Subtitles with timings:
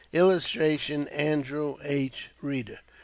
[0.13, 2.31] [Illustration: ANDREW H.
[2.41, 2.79] REEDER.